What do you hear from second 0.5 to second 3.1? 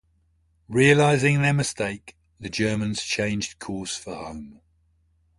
Realising their mistake, the Germans